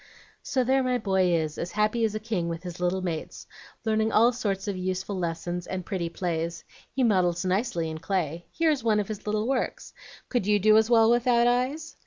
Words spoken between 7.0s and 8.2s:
models nicely in